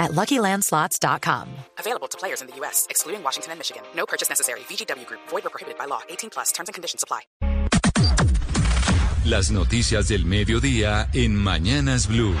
at 0.00 0.10
LuckyLandSlots.com. 0.10 1.48
Available 1.78 2.08
to 2.08 2.18
players 2.18 2.40
in 2.42 2.48
the 2.48 2.56
U.S., 2.56 2.88
excluding 2.90 3.22
Washington 3.22 3.52
and 3.52 3.60
Michigan. 3.60 3.84
No 3.94 4.04
purchase 4.06 4.28
necessary. 4.28 4.60
VGW 4.60 5.06
Group. 5.06 5.20
Void 5.28 5.46
or 5.46 5.50
prohibited 5.50 5.78
by 5.78 5.84
law. 5.84 6.00
18 6.08 6.30
plus. 6.30 6.50
Terms 6.50 6.68
and 6.68 6.74
conditions 6.74 7.04
apply. 7.04 7.20
Las 9.26 9.50
noticias 9.50 10.08
del 10.08 10.24
mediodía 10.24 11.08
en 11.12 11.36
Mañanas 11.36 12.08
Blue. 12.08 12.34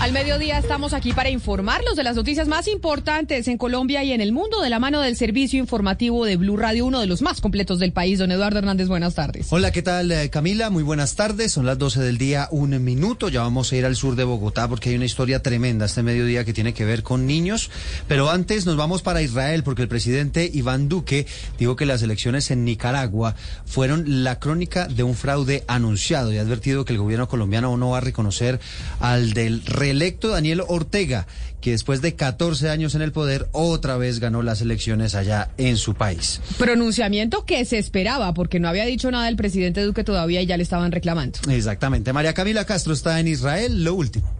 Al 0.00 0.12
mediodía 0.12 0.58
estamos 0.58 0.94
aquí 0.94 1.12
para 1.12 1.28
informarlos 1.28 1.96
de 1.96 2.02
las 2.02 2.16
noticias 2.16 2.48
más 2.48 2.68
importantes 2.68 3.48
en 3.48 3.58
Colombia 3.58 4.02
y 4.04 4.12
en 4.12 4.20
el 4.20 4.32
mundo 4.32 4.62
de 4.62 4.70
la 4.70 4.78
mano 4.78 5.00
del 5.00 5.16
servicio 5.16 5.58
informativo 5.58 6.24
de 6.24 6.36
Blue 6.36 6.56
Radio, 6.56 6.86
uno 6.86 7.00
de 7.00 7.06
los 7.06 7.20
más 7.20 7.40
completos 7.40 7.78
del 7.78 7.92
país. 7.92 8.18
Don 8.18 8.30
Eduardo 8.30 8.60
Hernández, 8.60 8.88
buenas 8.88 9.14
tardes. 9.14 9.48
Hola, 9.50 9.70
¿qué 9.72 9.82
tal 9.82 10.10
eh, 10.12 10.30
Camila? 10.30 10.70
Muy 10.70 10.82
buenas 10.82 11.16
tardes. 11.16 11.52
Son 11.52 11.66
las 11.66 11.76
12 11.78 12.00
del 12.00 12.16
día, 12.16 12.48
un 12.50 12.82
minuto. 12.82 13.28
Ya 13.28 13.42
vamos 13.42 13.72
a 13.72 13.76
ir 13.76 13.84
al 13.84 13.96
sur 13.96 14.14
de 14.16 14.24
Bogotá 14.24 14.68
porque 14.68 14.90
hay 14.90 14.96
una 14.96 15.04
historia 15.04 15.42
tremenda 15.42 15.86
este 15.86 16.02
mediodía 16.02 16.44
que 16.44 16.52
tiene 16.52 16.72
que 16.72 16.84
ver 16.84 17.02
con 17.02 17.26
niños. 17.26 17.70
Pero 18.06 18.30
antes 18.30 18.64
nos 18.64 18.76
vamos 18.76 19.02
para 19.02 19.20
Israel 19.20 19.64
porque 19.64 19.82
el 19.82 19.88
presidente 19.88 20.50
Iván 20.52 20.88
Duque 20.88 21.26
dijo 21.58 21.76
que 21.76 21.86
las 21.86 22.02
elecciones 22.02 22.50
en 22.50 22.64
Nicaragua 22.64 23.34
fueron 23.66 24.24
la 24.24 24.38
crónica 24.38 24.86
de 24.86 25.02
un 25.02 25.14
fraude 25.14 25.64
anunciado 25.66 26.32
y 26.32 26.38
ha 26.38 26.42
advertido 26.42 26.84
que 26.84 26.94
el 26.94 26.98
gobierno 27.00 27.28
colombiano 27.28 27.76
no 27.76 27.90
va 27.90 27.98
a 27.98 28.00
reconocer 28.00 28.60
al 29.00 29.32
del 29.34 29.57
reelecto 29.64 30.28
Daniel 30.28 30.62
Ortega, 30.66 31.26
que 31.60 31.72
después 31.72 32.00
de 32.00 32.14
14 32.14 32.68
años 32.68 32.94
en 32.94 33.02
el 33.02 33.12
poder 33.12 33.48
otra 33.52 33.96
vez 33.96 34.20
ganó 34.20 34.42
las 34.42 34.60
elecciones 34.60 35.14
allá 35.14 35.50
en 35.58 35.76
su 35.76 35.94
país. 35.94 36.40
Pronunciamiento 36.58 37.44
que 37.44 37.64
se 37.64 37.78
esperaba 37.78 38.34
porque 38.34 38.60
no 38.60 38.68
había 38.68 38.84
dicho 38.84 39.10
nada 39.10 39.28
el 39.28 39.36
presidente 39.36 39.82
Duque 39.82 40.04
todavía 40.04 40.40
y 40.42 40.46
ya 40.46 40.56
le 40.56 40.62
estaban 40.62 40.92
reclamando. 40.92 41.38
Exactamente. 41.50 42.12
María 42.12 42.34
Camila 42.34 42.64
Castro 42.64 42.92
está 42.92 43.18
en 43.20 43.28
Israel. 43.28 43.84
Lo 43.84 43.94
último. 43.94 44.37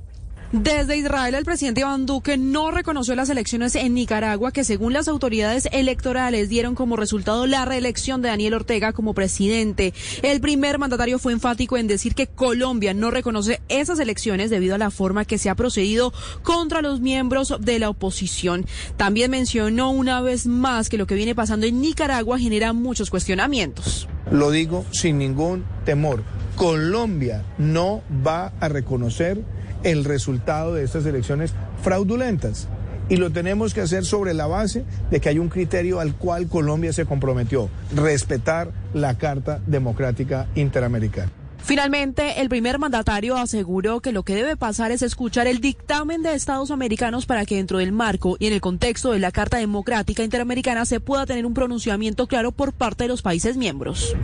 Desde 0.51 0.97
Israel, 0.97 1.35
el 1.35 1.45
presidente 1.45 1.83
Iván 1.83 2.07
Duque 2.07 2.39
no 2.39 2.71
reconoció 2.71 3.15
las 3.15 3.29
elecciones 3.29 3.75
en 3.75 3.93
Nicaragua 3.93 4.51
que, 4.51 4.65
según 4.65 4.95
las 4.95 5.07
autoridades 5.07 5.69
electorales, 5.73 6.49
dieron 6.49 6.75
como 6.75 6.97
resultado 6.97 7.47
la 7.47 7.67
reelección 7.67 8.23
de 8.23 8.31
Daniel 8.31 8.55
Ortega 8.55 8.95
como 8.95 9.13
presidente. 9.13 9.93
El 10.23 10.41
primer 10.41 10.79
mandatario 10.79 11.19
fue 11.19 11.35
enfático 11.35 11.77
en 11.77 11.87
decir 11.87 12.15
que 12.15 12.29
Colombia 12.29 12.95
no 12.95 13.11
reconoce 13.11 13.61
esas 13.69 13.99
elecciones 13.99 14.49
debido 14.49 14.75
a 14.75 14.79
la 14.79 14.91
forma 14.91 15.27
que 15.27 15.37
se 15.37 15.51
ha 15.51 15.55
procedido 15.55 16.15
contra 16.43 16.81
los 16.81 17.01
miembros 17.01 17.55
de 17.61 17.79
la 17.79 17.91
oposición. 17.91 18.65
También 18.97 19.31
mencionó 19.31 19.91
una 19.91 20.23
vez 20.23 20.47
más 20.47 20.89
que 20.89 20.97
lo 20.97 21.07
que 21.07 21.15
viene 21.15 21.35
pasando 21.35 21.67
en 21.67 21.83
Nicaragua 21.83 22.39
genera 22.39 22.73
muchos 22.73 23.11
cuestionamientos. 23.11 24.09
Lo 24.31 24.51
digo 24.51 24.87
sin 24.93 25.19
ningún 25.19 25.67
temor. 25.85 26.23
Colombia 26.57 27.45
no 27.59 28.03
va 28.27 28.55
a 28.61 28.69
reconocer 28.69 29.45
el 29.83 30.05
resultado 30.05 30.75
de 30.75 30.85
estas 30.85 31.07
elecciones 31.07 31.55
fraudulentas. 31.83 32.69
Y 33.09 33.17
lo 33.17 33.31
tenemos 33.31 33.73
que 33.73 33.81
hacer 33.81 34.05
sobre 34.05 34.35
la 34.35 34.47
base 34.47 34.85
de 35.11 35.21
que 35.21 35.31
hay 35.31 35.39
un 35.39 35.49
criterio 35.49 35.99
al 35.99 36.15
cual 36.15 36.47
Colombia 36.49 36.93
se 36.93 37.07
comprometió, 37.07 37.71
respetar 37.95 38.71
la 38.93 39.17
Carta 39.17 39.61
Democrática 39.67 40.47
Interamericana. 40.55 41.33
Finalmente, 41.69 42.41
el 42.41 42.49
primer 42.49 42.79
mandatario 42.79 43.37
aseguró 43.37 44.01
que 44.01 44.13
lo 44.13 44.23
que 44.23 44.35
debe 44.35 44.57
pasar 44.57 44.91
es 44.91 45.03
escuchar 45.03 45.47
el 45.47 45.61
dictamen 45.61 46.23
de 46.23 46.35
Estados 46.35 46.71
americanos 46.71 47.27
para 47.27 47.45
que 47.45 47.57
dentro 47.57 47.79
del 47.79 47.93
marco 47.93 48.37
y 48.39 48.47
en 48.47 48.53
el 48.53 48.61
contexto 48.61 49.13
de 49.13 49.19
la 49.19 49.33
Carta 49.33 49.59
Democrática 49.59 50.23
Interamericana 50.23 50.87
se 50.87 51.01
pueda 51.01 51.27
tener 51.27 51.45
un 51.45 51.55
pronunciamiento 51.55 52.27
claro 52.27 52.53
por 52.53 52.73
parte 52.73 53.05
de 53.05 53.09
los 53.09 53.23
países 53.23 53.57
miembros. 53.57 54.15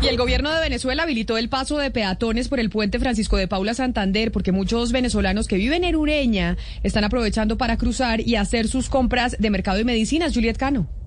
Y 0.00 0.06
el 0.06 0.16
gobierno 0.16 0.52
de 0.52 0.60
Venezuela 0.60 1.02
habilitó 1.02 1.38
el 1.38 1.48
paso 1.48 1.76
de 1.76 1.90
peatones 1.90 2.48
por 2.48 2.60
el 2.60 2.70
puente 2.70 3.00
Francisco 3.00 3.36
de 3.36 3.48
Paula 3.48 3.74
Santander 3.74 4.30
porque 4.30 4.52
muchos 4.52 4.92
venezolanos 4.92 5.48
que 5.48 5.56
viven 5.56 5.82
en 5.82 5.96
Ureña 5.96 6.56
están 6.84 7.02
aprovechando 7.02 7.58
para 7.58 7.76
cruzar 7.76 8.20
y 8.20 8.36
hacer 8.36 8.68
sus 8.68 8.88
compras 8.88 9.36
de 9.40 9.50
mercado 9.50 9.80
y 9.80 9.84
medicinas. 9.84 10.34
Juliet 10.34 10.56
Cano. 10.56 10.97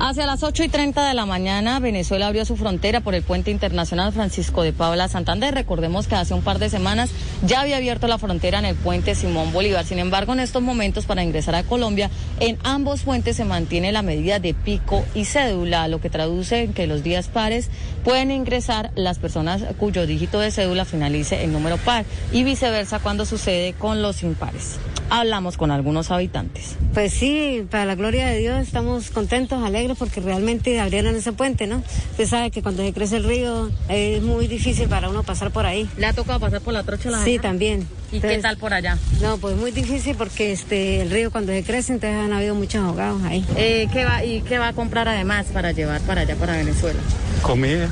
Hacia 0.00 0.26
las 0.26 0.42
8 0.42 0.64
y 0.64 0.68
30 0.68 1.06
de 1.06 1.14
la 1.14 1.26
mañana, 1.26 1.78
Venezuela 1.78 2.26
abrió 2.26 2.44
su 2.44 2.56
frontera 2.56 3.00
por 3.00 3.14
el 3.14 3.22
puente 3.22 3.50
internacional 3.50 4.12
Francisco 4.12 4.62
de 4.62 4.72
Paula 4.72 5.08
Santander. 5.08 5.54
Recordemos 5.54 6.08
que 6.08 6.16
hace 6.16 6.34
un 6.34 6.42
par 6.42 6.58
de 6.58 6.70
semanas 6.70 7.10
ya 7.46 7.60
había 7.60 7.76
abierto 7.76 8.08
la 8.08 8.18
frontera 8.18 8.58
en 8.58 8.64
el 8.64 8.74
puente 8.74 9.14
Simón 9.14 9.52
Bolívar. 9.52 9.84
Sin 9.84 10.00
embargo, 10.00 10.32
en 10.32 10.40
estos 10.40 10.62
momentos, 10.62 11.06
para 11.06 11.22
ingresar 11.22 11.54
a 11.54 11.62
Colombia, 11.62 12.10
en 12.40 12.58
ambos 12.64 13.02
puentes 13.02 13.36
se 13.36 13.44
mantiene 13.44 13.92
la 13.92 14.02
medida 14.02 14.40
de 14.40 14.54
pico 14.54 15.04
y 15.14 15.24
cédula, 15.24 15.86
lo 15.88 16.00
que 16.00 16.10
traduce 16.10 16.64
en 16.64 16.72
que 16.72 16.86
los 16.86 17.02
días 17.02 17.28
pares 17.28 17.68
pueden 18.02 18.30
ingresar 18.30 18.90
las 18.96 19.18
personas 19.18 19.62
cuyo 19.78 20.06
dígito 20.06 20.40
de 20.40 20.50
cédula 20.50 20.84
finalice 20.84 21.44
en 21.44 21.52
número 21.52 21.76
par 21.76 22.04
y 22.32 22.42
viceversa 22.42 22.98
cuando 22.98 23.24
sucede 23.24 23.74
con 23.74 24.02
los 24.02 24.22
impares. 24.22 24.78
Hablamos 25.14 25.58
con 25.58 25.70
algunos 25.70 26.10
habitantes. 26.10 26.76
Pues 26.94 27.12
sí, 27.12 27.66
para 27.70 27.84
la 27.84 27.96
gloria 27.96 28.28
de 28.28 28.38
Dios 28.38 28.58
estamos 28.62 29.10
contentos, 29.10 29.62
alegres 29.62 29.98
porque 29.98 30.22
realmente 30.22 30.80
abrieron 30.80 31.14
ese 31.14 31.34
puente, 31.34 31.66
¿no? 31.66 31.82
Usted 32.12 32.26
sabe 32.26 32.50
que 32.50 32.62
cuando 32.62 32.82
se 32.82 32.94
crece 32.94 33.18
el 33.18 33.24
río 33.24 33.70
es 33.90 34.22
muy 34.22 34.46
difícil 34.46 34.88
para 34.88 35.10
uno 35.10 35.22
pasar 35.22 35.50
por 35.50 35.66
ahí. 35.66 35.86
¿Le 35.98 36.06
ha 36.06 36.14
tocado 36.14 36.40
pasar 36.40 36.62
por 36.62 36.72
la 36.72 36.82
trocha 36.82 37.10
la 37.10 37.22
Sí, 37.22 37.38
también. 37.38 37.86
¿Y 38.10 38.20
qué 38.20 38.38
tal 38.38 38.56
por 38.56 38.72
allá? 38.72 38.96
No, 39.20 39.36
pues 39.36 39.54
muy 39.54 39.70
difícil 39.70 40.16
porque 40.16 40.50
este 40.50 41.02
el 41.02 41.10
río 41.10 41.30
cuando 41.30 41.52
se 41.52 41.62
crece 41.62 41.92
entonces 41.92 42.18
han 42.18 42.32
habido 42.32 42.54
muchos 42.54 42.82
ahogados 42.82 43.22
ahí. 43.24 43.44
Eh, 43.56 43.88
¿qué 43.92 44.06
va, 44.06 44.24
¿Y 44.24 44.40
qué 44.40 44.58
va 44.58 44.68
a 44.68 44.72
comprar 44.72 45.08
además 45.08 45.44
para 45.52 45.72
llevar 45.72 46.00
para 46.00 46.22
allá, 46.22 46.36
para 46.36 46.56
Venezuela? 46.56 47.00
Comida, 47.42 47.86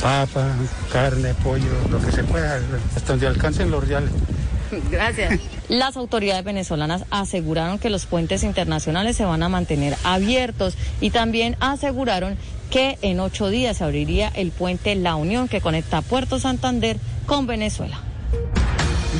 papa, 0.00 0.54
carne, 0.92 1.34
pollo, 1.42 1.64
lo 1.90 2.00
que 2.00 2.12
se 2.12 2.22
pueda, 2.22 2.60
hasta 2.94 3.12
donde 3.12 3.26
alcancen 3.26 3.72
los 3.72 3.88
reales. 3.88 4.12
Gracias. 4.90 5.40
Las 5.68 5.96
autoridades 5.96 6.44
venezolanas 6.44 7.04
aseguraron 7.10 7.78
que 7.78 7.90
los 7.90 8.06
puentes 8.06 8.42
internacionales 8.42 9.16
se 9.16 9.24
van 9.24 9.42
a 9.42 9.48
mantener 9.48 9.96
abiertos 10.04 10.76
y 11.00 11.10
también 11.10 11.56
aseguraron 11.60 12.36
que 12.70 12.98
en 13.02 13.20
ocho 13.20 13.48
días 13.48 13.78
se 13.78 13.84
abriría 13.84 14.28
el 14.28 14.52
puente 14.52 14.94
La 14.94 15.16
Unión 15.16 15.48
que 15.48 15.60
conecta 15.60 16.02
Puerto 16.02 16.38
Santander 16.38 16.98
con 17.26 17.46
Venezuela. 17.46 18.00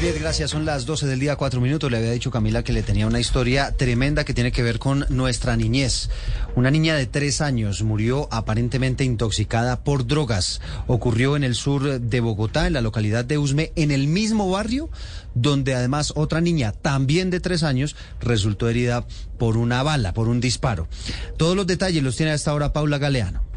Gracias. 0.00 0.50
Son 0.50 0.64
las 0.64 0.86
12 0.86 1.06
del 1.06 1.20
día, 1.20 1.36
cuatro 1.36 1.60
minutos. 1.60 1.90
Le 1.90 1.98
había 1.98 2.12
dicho 2.12 2.30
Camila 2.30 2.62
que 2.62 2.72
le 2.72 2.82
tenía 2.82 3.06
una 3.06 3.20
historia 3.20 3.76
tremenda 3.76 4.24
que 4.24 4.32
tiene 4.32 4.50
que 4.50 4.62
ver 4.62 4.78
con 4.78 5.04
nuestra 5.10 5.56
niñez. 5.56 6.08
Una 6.56 6.70
niña 6.70 6.94
de 6.96 7.04
tres 7.04 7.42
años 7.42 7.82
murió 7.82 8.26
aparentemente 8.30 9.04
intoxicada 9.04 9.84
por 9.84 10.06
drogas. 10.06 10.62
Ocurrió 10.86 11.36
en 11.36 11.44
el 11.44 11.54
sur 11.54 12.00
de 12.00 12.20
Bogotá, 12.20 12.66
en 12.66 12.72
la 12.72 12.80
localidad 12.80 13.26
de 13.26 13.36
Usme, 13.36 13.72
en 13.76 13.90
el 13.90 14.06
mismo 14.06 14.50
barrio 14.50 14.88
donde 15.34 15.74
además 15.74 16.14
otra 16.16 16.40
niña, 16.40 16.72
también 16.72 17.28
de 17.28 17.40
tres 17.40 17.62
años, 17.62 17.94
resultó 18.20 18.70
herida 18.70 19.06
por 19.38 19.58
una 19.58 19.82
bala, 19.82 20.14
por 20.14 20.28
un 20.28 20.40
disparo. 20.40 20.88
Todos 21.36 21.54
los 21.54 21.66
detalles 21.66 22.02
los 22.02 22.16
tiene 22.16 22.32
a 22.32 22.36
esta 22.36 22.54
hora 22.54 22.72
Paula 22.72 22.96
Galeano. 22.96 23.49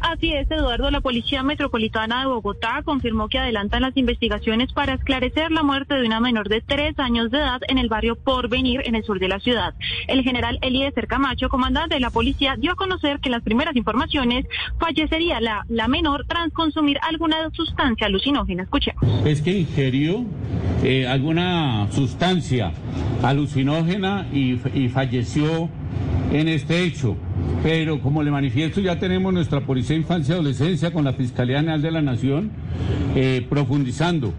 Así 0.00 0.32
es, 0.32 0.50
Eduardo. 0.50 0.90
La 0.90 1.00
Policía 1.00 1.42
Metropolitana 1.42 2.20
de 2.20 2.26
Bogotá 2.26 2.82
confirmó 2.84 3.28
que 3.28 3.38
adelantan 3.38 3.82
las 3.82 3.96
investigaciones 3.96 4.72
para 4.72 4.94
esclarecer 4.94 5.50
la 5.50 5.62
muerte 5.62 5.94
de 5.94 6.06
una 6.06 6.20
menor 6.20 6.48
de 6.48 6.60
tres 6.60 6.98
años 6.98 7.30
de 7.30 7.38
edad 7.38 7.60
en 7.68 7.78
el 7.78 7.88
barrio 7.88 8.16
Porvenir, 8.16 8.82
en 8.84 8.94
el 8.94 9.04
sur 9.04 9.18
de 9.18 9.28
la 9.28 9.40
ciudad. 9.40 9.74
El 10.08 10.22
general 10.22 10.58
Eliezer 10.62 11.06
Camacho, 11.06 11.48
comandante 11.48 11.94
de 11.94 12.00
la 12.00 12.10
policía, 12.10 12.56
dio 12.56 12.72
a 12.72 12.76
conocer 12.76 13.20
que 13.20 13.28
en 13.28 13.32
las 13.32 13.42
primeras 13.42 13.76
informaciones 13.76 14.46
fallecería 14.78 15.40
la, 15.40 15.64
la 15.68 15.88
menor 15.88 16.24
tras 16.26 16.52
consumir 16.52 16.98
alguna 17.02 17.50
sustancia 17.52 18.06
alucinógena. 18.06 18.64
Escuchemos. 18.64 19.02
Es 19.24 19.42
que 19.42 19.58
ingirió 19.58 20.24
eh, 20.82 21.06
alguna 21.06 21.88
sustancia 21.90 22.72
alucinógena 23.22 24.26
y, 24.32 24.60
y 24.74 24.88
falleció 24.88 25.68
en 26.32 26.48
este 26.48 26.84
hecho. 26.84 27.16
Pero 27.62 28.00
como 28.00 28.22
le 28.22 28.30
manifiesto, 28.30 28.80
ya 28.80 28.98
tenemos 28.98 29.32
nuestra 29.32 29.60
Policía 29.60 29.94
de 29.94 30.02
Infancia 30.02 30.32
y 30.32 30.34
Adolescencia 30.34 30.92
con 30.92 31.04
la 31.04 31.12
Fiscalía 31.12 31.58
General 31.58 31.82
de 31.82 31.90
la 31.90 32.02
Nación 32.02 32.50
eh, 33.14 33.46
profundizando. 33.48 34.32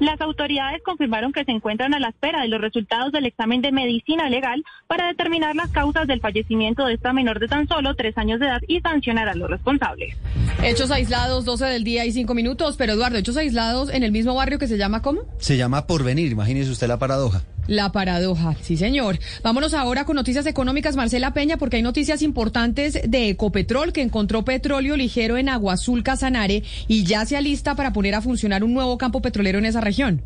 Las 0.00 0.20
autoridades 0.20 0.82
confirmaron 0.84 1.32
que 1.32 1.44
se 1.44 1.50
encuentran 1.50 1.92
a 1.94 1.98
la 1.98 2.10
espera 2.10 2.42
de 2.42 2.48
los 2.48 2.60
resultados 2.60 3.10
del 3.10 3.26
examen 3.26 3.62
de 3.62 3.72
medicina 3.72 4.28
legal 4.28 4.64
para 4.86 5.08
determinar 5.08 5.56
las 5.56 5.70
causas 5.70 6.06
del 6.06 6.20
fallecimiento 6.20 6.86
de 6.86 6.94
esta 6.94 7.12
menor 7.12 7.40
de 7.40 7.48
tan 7.48 7.66
solo 7.66 7.94
tres 7.94 8.16
años 8.16 8.38
de 8.38 8.46
edad 8.46 8.60
y 8.68 8.80
sancionar 8.80 9.28
a 9.28 9.34
los 9.34 9.50
responsables. 9.50 10.16
Hechos 10.62 10.90
aislados, 10.90 11.44
12 11.44 11.64
del 11.66 11.84
día 11.84 12.04
y 12.04 12.12
5 12.12 12.32
minutos. 12.34 12.76
Pero 12.76 12.92
Eduardo, 12.92 13.18
hechos 13.18 13.36
aislados 13.36 13.92
en 13.92 14.02
el 14.04 14.12
mismo 14.12 14.34
barrio 14.34 14.58
que 14.58 14.68
se 14.68 14.78
llama 14.78 15.02
¿cómo? 15.02 15.22
Se 15.38 15.56
llama 15.56 15.86
Porvenir, 15.86 16.32
imagínese 16.32 16.70
usted 16.70 16.86
la 16.86 16.98
paradoja. 16.98 17.42
La 17.68 17.92
paradoja, 17.92 18.56
sí 18.62 18.78
señor. 18.78 19.18
Vámonos 19.42 19.74
ahora 19.74 20.06
con 20.06 20.16
noticias 20.16 20.46
económicas, 20.46 20.96
Marcela 20.96 21.34
Peña, 21.34 21.58
porque 21.58 21.76
hay 21.76 21.82
noticias 21.82 22.22
importantes 22.22 22.98
de 23.06 23.28
Ecopetrol, 23.28 23.92
que 23.92 24.00
encontró 24.00 24.42
petróleo 24.42 24.96
ligero 24.96 25.36
en 25.36 25.50
Agua 25.50 25.74
Azul 25.74 26.02
Casanare 26.02 26.62
y 26.88 27.04
ya 27.04 27.26
se 27.26 27.36
alista 27.36 27.74
para 27.74 27.92
poner 27.92 28.14
a 28.14 28.22
funcionar 28.22 28.64
un 28.64 28.72
nuevo 28.72 28.96
campo 28.96 29.20
petrolero 29.20 29.58
en 29.58 29.66
esa 29.66 29.82
región. 29.82 30.22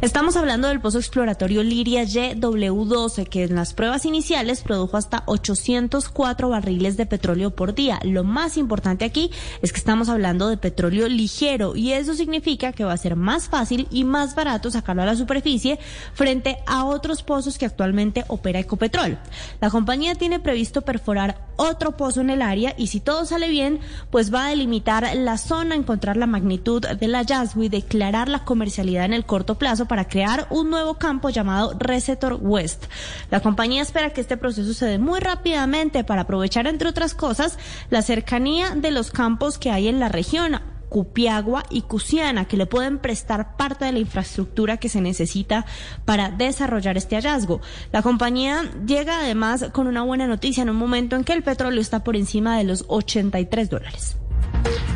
Estamos 0.00 0.36
hablando 0.36 0.68
del 0.68 0.80
pozo 0.80 0.98
exploratorio 0.98 1.62
Liria 1.62 2.04
YW12, 2.04 3.26
que 3.28 3.44
en 3.44 3.54
las 3.54 3.74
pruebas 3.74 4.04
iniciales 4.04 4.62
produjo 4.62 4.96
hasta 4.96 5.22
804 5.26 6.48
barriles 6.48 6.96
de 6.96 7.06
petróleo 7.06 7.50
por 7.50 7.74
día. 7.74 8.00
Lo 8.02 8.22
más 8.22 8.56
importante 8.56 9.04
aquí 9.04 9.30
es 9.62 9.72
que 9.72 9.78
estamos 9.78 10.08
hablando 10.08 10.48
de 10.48 10.56
petróleo 10.56 11.08
ligero 11.08 11.74
y 11.74 11.92
eso 11.92 12.14
significa 12.14 12.72
que 12.72 12.84
va 12.84 12.92
a 12.92 12.98
ser 12.98 13.16
más 13.16 13.48
fácil 13.48 13.88
y 13.90 14.04
más 14.04 14.34
barato 14.34 14.70
sacarlo 14.70 15.02
a 15.02 15.06
la 15.06 15.16
superficie 15.16 15.78
frente 16.12 16.58
a 16.66 16.84
otros 16.84 17.22
pozos 17.22 17.56
que 17.56 17.66
actualmente 17.66 18.24
opera 18.28 18.60
Ecopetrol. 18.60 19.18
La 19.60 19.70
compañía 19.70 20.14
tiene 20.14 20.38
previsto 20.38 20.82
perforar 20.82 21.38
otro 21.56 21.96
pozo 21.96 22.20
en 22.20 22.30
el 22.30 22.42
área 22.42 22.74
y 22.76 22.88
si 22.88 23.00
todo 23.00 23.24
sale 23.24 23.48
bien, 23.48 23.80
pues 24.10 24.34
va 24.34 24.46
a 24.46 24.50
delimitar 24.50 25.08
la 25.16 25.38
zona, 25.38 25.74
encontrar 25.74 26.16
la 26.16 26.26
magnitud 26.26 26.84
del 26.86 27.14
hallazgo 27.14 27.62
y 27.62 27.68
declarar 27.68 28.28
la 28.28 28.44
comercialidad 28.44 29.04
en 29.04 29.14
el 29.14 29.24
corto 29.24 29.54
plazo 29.54 29.63
para 29.88 30.06
crear 30.06 30.46
un 30.50 30.68
nuevo 30.68 30.94
campo 30.94 31.30
llamado 31.30 31.74
Resetor 31.78 32.38
West. 32.38 32.84
La 33.30 33.40
compañía 33.40 33.80
espera 33.80 34.10
que 34.10 34.20
este 34.20 34.36
proceso 34.36 34.74
se 34.74 34.84
dé 34.84 34.98
muy 34.98 35.20
rápidamente 35.20 36.04
para 36.04 36.22
aprovechar, 36.22 36.66
entre 36.66 36.88
otras 36.88 37.14
cosas, 37.14 37.58
la 37.88 38.02
cercanía 38.02 38.74
de 38.74 38.90
los 38.90 39.10
campos 39.10 39.58
que 39.58 39.70
hay 39.70 39.88
en 39.88 40.00
la 40.00 40.10
región 40.10 40.60
Cupiagua 40.90 41.64
y 41.70 41.82
Cusiana, 41.82 42.44
que 42.44 42.58
le 42.58 42.66
pueden 42.66 42.98
prestar 42.98 43.56
parte 43.56 43.86
de 43.86 43.92
la 43.92 43.98
infraestructura 44.00 44.76
que 44.76 44.90
se 44.90 45.00
necesita 45.00 45.64
para 46.04 46.28
desarrollar 46.28 46.98
este 46.98 47.16
hallazgo. 47.16 47.62
La 47.90 48.02
compañía 48.02 48.70
llega 48.86 49.20
además 49.20 49.70
con 49.72 49.86
una 49.86 50.02
buena 50.02 50.26
noticia 50.26 50.62
en 50.62 50.70
un 50.70 50.76
momento 50.76 51.16
en 51.16 51.24
que 51.24 51.32
el 51.32 51.42
petróleo 51.42 51.80
está 51.80 52.04
por 52.04 52.16
encima 52.16 52.58
de 52.58 52.64
los 52.64 52.84
83 52.86 53.70
dólares. 53.70 54.18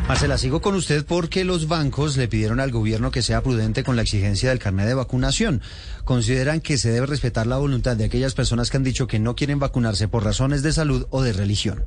Marcela, 0.08 0.38
sigo 0.38 0.62
con 0.62 0.74
usted 0.74 1.04
porque 1.04 1.44
los 1.44 1.68
bancos 1.68 2.16
le 2.16 2.28
pidieron 2.28 2.60
al 2.60 2.70
gobierno 2.70 3.10
que 3.10 3.20
sea 3.20 3.42
prudente 3.42 3.84
con 3.84 3.94
la 3.94 4.02
exigencia 4.02 4.48
del 4.48 4.58
carnet 4.58 4.86
de 4.86 4.94
vacunación. 4.94 5.60
Consideran 6.04 6.62
que 6.62 6.78
se 6.78 6.90
debe 6.90 7.06
respetar 7.06 7.46
la 7.46 7.58
voluntad 7.58 7.94
de 7.94 8.06
aquellas 8.06 8.32
personas 8.32 8.70
que 8.70 8.78
han 8.78 8.84
dicho 8.84 9.06
que 9.06 9.18
no 9.18 9.36
quieren 9.36 9.58
vacunarse 9.58 10.08
por 10.08 10.24
razones 10.24 10.62
de 10.62 10.72
salud 10.72 11.06
o 11.10 11.20
de 11.22 11.34
religión. 11.34 11.84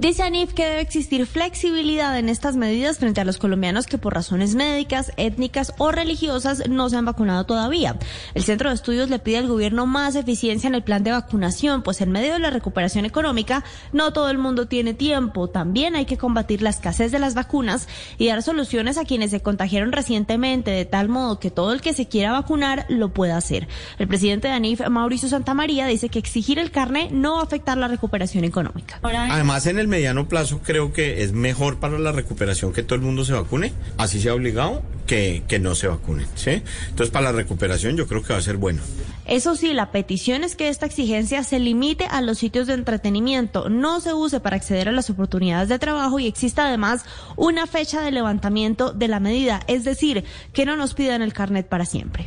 Dice 0.00 0.22
Anif 0.22 0.54
que 0.54 0.64
debe 0.64 0.80
existir 0.80 1.26
flexibilidad 1.26 2.18
en 2.18 2.30
estas 2.30 2.56
medidas 2.56 2.96
frente 2.96 3.20
a 3.20 3.24
los 3.26 3.36
colombianos 3.36 3.86
que 3.86 3.98
por 3.98 4.14
razones 4.14 4.54
médicas, 4.54 5.12
étnicas 5.18 5.74
o 5.76 5.92
religiosas 5.92 6.70
no 6.70 6.88
se 6.88 6.96
han 6.96 7.04
vacunado 7.04 7.44
todavía. 7.44 7.98
El 8.32 8.42
Centro 8.42 8.70
de 8.70 8.76
Estudios 8.76 9.10
le 9.10 9.18
pide 9.18 9.36
al 9.36 9.46
gobierno 9.46 9.84
más 9.84 10.16
eficiencia 10.16 10.68
en 10.68 10.74
el 10.74 10.82
plan 10.82 11.04
de 11.04 11.10
vacunación, 11.10 11.82
pues 11.82 12.00
en 12.00 12.12
medio 12.12 12.32
de 12.32 12.38
la 12.38 12.48
recuperación 12.48 13.04
económica 13.04 13.62
no 13.92 14.14
todo 14.14 14.30
el 14.30 14.38
mundo 14.38 14.68
tiene 14.68 14.94
tiempo. 14.94 15.50
También 15.50 15.94
hay 15.94 16.06
que 16.06 16.16
combatir 16.16 16.62
la 16.62 16.70
escasez 16.70 17.12
de 17.12 17.18
las 17.18 17.34
vacunas 17.34 17.86
y 18.16 18.28
dar 18.28 18.42
soluciones 18.42 18.96
a 18.96 19.04
quienes 19.04 19.32
se 19.32 19.42
contagiaron 19.42 19.92
recientemente, 19.92 20.70
de 20.70 20.86
tal 20.86 21.10
modo 21.10 21.38
que 21.38 21.50
todo 21.50 21.74
el 21.74 21.82
que 21.82 21.92
se 21.92 22.08
quiera 22.08 22.32
vacunar 22.32 22.86
lo 22.88 23.12
pueda 23.12 23.36
hacer. 23.36 23.68
El 23.98 24.08
presidente 24.08 24.48
de 24.48 24.54
ANIF, 24.54 24.80
Mauricio 24.88 25.28
Santamaría, 25.28 25.84
dice 25.84 26.08
que 26.08 26.18
exigir 26.18 26.58
el 26.58 26.70
carne 26.70 27.10
no 27.12 27.34
va 27.34 27.40
a 27.40 27.44
afectar 27.44 27.76
la 27.76 27.88
recuperación 27.88 28.44
económica. 28.44 28.98
Además, 29.02 29.66
en 29.66 29.78
el 29.78 29.89
mediano 29.90 30.28
plazo 30.28 30.60
creo 30.64 30.92
que 30.92 31.22
es 31.22 31.32
mejor 31.32 31.78
para 31.78 31.98
la 31.98 32.12
recuperación 32.12 32.72
que 32.72 32.82
todo 32.82 32.94
el 32.94 33.02
mundo 33.02 33.24
se 33.24 33.34
vacune, 33.34 33.72
así 33.98 34.20
sea 34.20 34.34
obligado, 34.34 34.82
que, 35.06 35.42
que 35.46 35.58
no 35.58 35.74
se 35.74 35.88
vacunen. 35.88 36.26
¿sí? 36.34 36.62
Entonces, 36.88 37.10
para 37.10 37.26
la 37.26 37.32
recuperación 37.32 37.96
yo 37.96 38.06
creo 38.06 38.22
que 38.22 38.32
va 38.32 38.38
a 38.38 38.42
ser 38.42 38.56
bueno. 38.56 38.80
Eso 39.26 39.54
sí, 39.54 39.74
la 39.74 39.92
petición 39.92 40.42
es 40.42 40.56
que 40.56 40.68
esta 40.68 40.86
exigencia 40.86 41.44
se 41.44 41.60
limite 41.60 42.06
a 42.06 42.20
los 42.20 42.38
sitios 42.38 42.66
de 42.66 42.74
entretenimiento, 42.74 43.68
no 43.68 44.00
se 44.00 44.12
use 44.12 44.40
para 44.40 44.56
acceder 44.56 44.88
a 44.88 44.92
las 44.92 45.08
oportunidades 45.08 45.68
de 45.68 45.78
trabajo 45.78 46.18
y 46.18 46.26
exista 46.26 46.66
además 46.66 47.04
una 47.36 47.68
fecha 47.68 48.02
de 48.02 48.10
levantamiento 48.10 48.92
de 48.92 49.06
la 49.06 49.20
medida, 49.20 49.60
es 49.68 49.84
decir, 49.84 50.24
que 50.52 50.66
no 50.66 50.76
nos 50.76 50.94
pidan 50.94 51.22
el 51.22 51.32
carnet 51.32 51.68
para 51.68 51.86
siempre. 51.86 52.26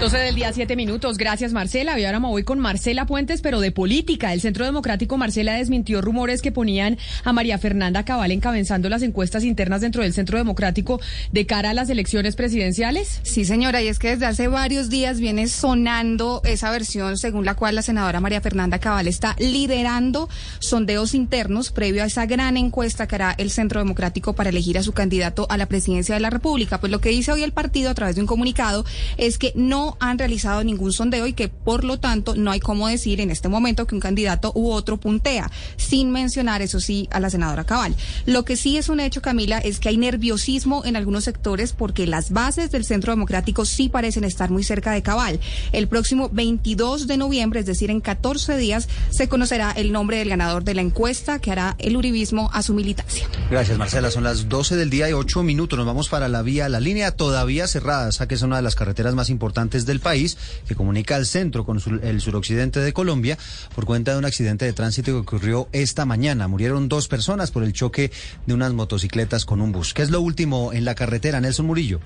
12 0.00 0.16
del 0.16 0.34
día, 0.34 0.50
7 0.50 0.76
minutos. 0.76 1.18
Gracias, 1.18 1.52
Marcela. 1.52 1.98
Y 1.98 2.06
ahora 2.06 2.20
me 2.20 2.28
voy 2.28 2.42
con 2.42 2.58
Marcela 2.58 3.04
Puentes, 3.04 3.42
pero 3.42 3.60
de 3.60 3.70
política. 3.70 4.32
El 4.32 4.40
Centro 4.40 4.64
Democrático 4.64 5.18
Marcela 5.18 5.54
desmintió 5.54 6.00
rumores 6.00 6.40
que 6.40 6.52
ponían 6.52 6.89
a 7.24 7.32
María 7.32 7.58
Fernanda 7.58 8.04
Cabal 8.04 8.30
encabezando 8.30 8.88
las 8.88 9.02
encuestas 9.02 9.44
internas 9.44 9.80
dentro 9.80 10.02
del 10.02 10.12
Centro 10.12 10.38
Democrático 10.38 11.00
de 11.32 11.46
cara 11.46 11.70
a 11.70 11.74
las 11.74 11.90
elecciones 11.90 12.36
presidenciales. 12.36 13.20
Sí, 13.22 13.44
señora, 13.44 13.82
y 13.82 13.88
es 13.88 13.98
que 13.98 14.10
desde 14.10 14.26
hace 14.26 14.48
varios 14.48 14.90
días 14.90 15.20
viene 15.20 15.48
sonando 15.48 16.42
esa 16.44 16.70
versión 16.70 17.18
según 17.18 17.44
la 17.44 17.54
cual 17.54 17.74
la 17.74 17.82
senadora 17.82 18.20
María 18.20 18.40
Fernanda 18.40 18.78
Cabal 18.78 19.08
está 19.08 19.36
liderando 19.38 20.28
sondeos 20.58 21.14
internos 21.14 21.70
previo 21.70 22.02
a 22.02 22.06
esa 22.06 22.26
gran 22.26 22.56
encuesta 22.56 23.06
que 23.06 23.14
hará 23.16 23.34
el 23.38 23.50
Centro 23.50 23.80
Democrático 23.80 24.34
para 24.34 24.50
elegir 24.50 24.78
a 24.78 24.82
su 24.82 24.92
candidato 24.92 25.46
a 25.50 25.56
la 25.56 25.66
presidencia 25.66 26.14
de 26.14 26.20
la 26.20 26.30
República. 26.30 26.80
Pues 26.80 26.90
lo 26.90 27.00
que 27.00 27.10
dice 27.10 27.32
hoy 27.32 27.42
el 27.42 27.52
partido 27.52 27.90
a 27.90 27.94
través 27.94 28.16
de 28.16 28.20
un 28.20 28.26
comunicado 28.26 28.84
es 29.16 29.38
que 29.38 29.52
no 29.54 29.96
han 30.00 30.18
realizado 30.18 30.64
ningún 30.64 30.92
sondeo 30.92 31.26
y 31.26 31.32
que 31.32 31.48
por 31.48 31.84
lo 31.84 31.98
tanto 31.98 32.34
no 32.34 32.50
hay 32.50 32.60
cómo 32.60 32.88
decir 32.88 33.20
en 33.20 33.30
este 33.30 33.48
momento 33.48 33.86
que 33.86 33.94
un 33.94 34.00
candidato 34.00 34.52
u 34.54 34.70
otro 34.70 34.98
puntea, 34.98 35.50
sin 35.76 36.10
mencionar 36.10 36.62
eso 36.70 36.80
sí 36.80 37.08
a 37.10 37.20
la 37.20 37.30
senadora 37.30 37.64
Cabal. 37.64 37.94
Lo 38.26 38.44
que 38.44 38.56
sí 38.56 38.78
es 38.78 38.88
un 38.88 39.00
hecho, 39.00 39.20
Camila, 39.20 39.58
es 39.58 39.80
que 39.80 39.88
hay 39.88 39.96
nerviosismo 39.96 40.84
en 40.84 40.96
algunos 40.96 41.24
sectores 41.24 41.72
porque 41.72 42.06
las 42.06 42.30
bases 42.30 42.70
del 42.70 42.84
Centro 42.84 43.12
Democrático 43.12 43.64
sí 43.64 43.88
parecen 43.88 44.24
estar 44.24 44.50
muy 44.50 44.62
cerca 44.62 44.92
de 44.92 45.02
Cabal. 45.02 45.40
El 45.72 45.88
próximo 45.88 46.30
22 46.32 47.08
de 47.08 47.16
noviembre, 47.16 47.60
es 47.60 47.66
decir, 47.66 47.90
en 47.90 48.00
14 48.00 48.56
días, 48.56 48.88
se 49.10 49.28
conocerá 49.28 49.72
el 49.72 49.90
nombre 49.90 50.18
del 50.18 50.28
ganador 50.28 50.62
de 50.62 50.74
la 50.74 50.82
encuesta 50.82 51.40
que 51.40 51.50
hará 51.50 51.74
el 51.78 51.96
uribismo 51.96 52.50
a 52.52 52.62
su 52.62 52.72
militancia. 52.72 53.26
Gracias, 53.50 53.76
Marcela. 53.76 54.10
Son 54.10 54.22
las 54.22 54.48
12 54.48 54.76
del 54.76 54.90
día 54.90 55.10
y 55.10 55.12
8 55.12 55.42
minutos. 55.42 55.76
Nos 55.76 55.86
vamos 55.86 56.08
para 56.08 56.28
la 56.28 56.42
vía, 56.42 56.68
la 56.68 56.78
línea 56.78 57.10
todavía 57.10 57.66
cerrada, 57.66 58.10
que 58.28 58.34
es 58.34 58.42
una 58.42 58.56
de 58.56 58.62
las 58.62 58.76
carreteras 58.76 59.14
más 59.14 59.28
importantes 59.28 59.86
del 59.86 59.98
país, 59.98 60.38
que 60.68 60.76
comunica 60.76 61.16
al 61.16 61.26
centro 61.26 61.64
con 61.64 61.80
el 62.02 62.20
suroccidente 62.20 62.78
de 62.78 62.92
Colombia, 62.92 63.36
por 63.74 63.86
cuenta 63.86 64.12
de 64.12 64.18
un 64.18 64.24
accidente 64.24 64.64
de 64.64 64.72
tránsito 64.72 65.10
que 65.10 65.18
ocurrió 65.18 65.68
esta 65.72 66.06
mañana. 66.06 66.46
Murieron 66.60 66.90
dos 66.90 67.08
personas 67.08 67.50
por 67.50 67.62
el 67.62 67.72
choque 67.72 68.10
de 68.44 68.52
unas 68.52 68.74
motocicletas 68.74 69.46
con 69.46 69.62
un 69.62 69.72
bus. 69.72 69.94
¿Qué 69.94 70.02
es 70.02 70.10
lo 70.10 70.20
último 70.20 70.74
en 70.74 70.84
la 70.84 70.94
carretera, 70.94 71.40
Nelson 71.40 71.64
Murillo? 71.64 72.00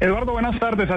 Eduardo, 0.00 0.32
buenas 0.32 0.58
tardes. 0.58 0.88